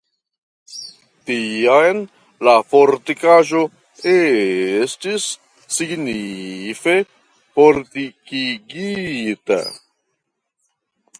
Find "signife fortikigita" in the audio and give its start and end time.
5.77-9.59